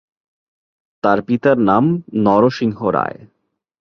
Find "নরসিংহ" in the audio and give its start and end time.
2.25-2.79